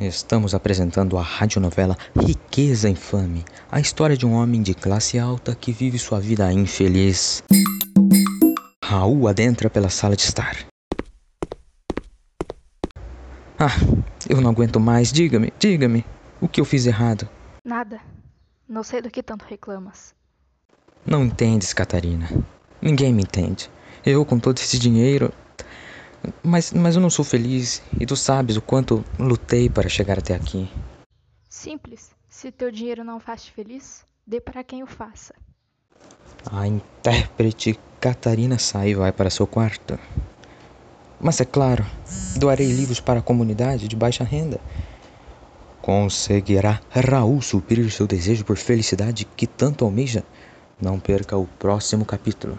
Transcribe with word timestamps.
Estamos 0.00 0.54
apresentando 0.54 1.18
a 1.18 1.22
radionovela 1.22 1.94
Riqueza 2.16 2.88
Infame, 2.88 3.44
a 3.70 3.78
história 3.78 4.16
de 4.16 4.24
um 4.24 4.32
homem 4.32 4.62
de 4.62 4.72
classe 4.72 5.18
alta 5.18 5.54
que 5.54 5.72
vive 5.72 5.98
sua 5.98 6.18
vida 6.18 6.50
infeliz. 6.50 7.44
Raul 8.82 9.28
adentra 9.28 9.68
pela 9.68 9.90
sala 9.90 10.16
de 10.16 10.22
estar. 10.22 10.56
Ah, 13.58 13.76
eu 14.26 14.40
não 14.40 14.48
aguento 14.48 14.80
mais. 14.80 15.12
Diga-me, 15.12 15.52
diga-me, 15.58 16.02
o 16.40 16.48
que 16.48 16.62
eu 16.62 16.64
fiz 16.64 16.86
errado? 16.86 17.28
Nada. 17.62 18.00
Não 18.66 18.82
sei 18.82 19.02
do 19.02 19.10
que 19.10 19.22
tanto 19.22 19.44
reclamas. 19.44 20.14
Não 21.04 21.26
entendes, 21.26 21.74
Catarina. 21.74 22.26
Ninguém 22.80 23.12
me 23.12 23.22
entende. 23.22 23.70
Eu, 24.02 24.24
com 24.24 24.38
todo 24.38 24.56
esse 24.56 24.78
dinheiro, 24.78 25.30
mas, 26.42 26.72
mas 26.72 26.96
eu 26.96 27.00
não 27.00 27.10
sou 27.10 27.24
feliz 27.24 27.82
e 27.98 28.06
tu 28.06 28.16
sabes 28.16 28.56
o 28.56 28.62
quanto 28.62 29.04
lutei 29.18 29.68
para 29.68 29.88
chegar 29.88 30.18
até 30.18 30.34
aqui. 30.34 30.70
Simples. 31.48 32.10
Se 32.28 32.52
teu 32.52 32.70
dinheiro 32.70 33.02
não 33.02 33.18
faz 33.18 33.44
te 33.44 33.52
feliz, 33.52 34.04
dê 34.26 34.40
para 34.40 34.62
quem 34.62 34.82
o 34.82 34.86
faça. 34.86 35.34
A 36.50 36.66
intérprete 36.66 37.78
Catarina 38.00 38.58
sai 38.58 38.90
e 38.90 38.94
vai 38.94 39.12
para 39.12 39.28
seu 39.28 39.46
quarto. 39.46 39.98
Mas 41.20 41.40
é 41.40 41.44
claro, 41.44 41.84
doarei 42.36 42.72
livros 42.72 43.00
para 43.00 43.18
a 43.18 43.22
comunidade 43.22 43.88
de 43.88 43.96
baixa 43.96 44.24
renda. 44.24 44.58
Conseguirá 45.82 46.80
Raul 46.90 47.42
suprir 47.42 47.90
seu 47.90 48.06
desejo 48.06 48.44
por 48.44 48.56
felicidade 48.56 49.24
que 49.24 49.46
tanto 49.46 49.84
almeja? 49.84 50.24
Não 50.80 50.98
perca 50.98 51.36
o 51.36 51.46
próximo 51.46 52.06
capítulo. 52.06 52.58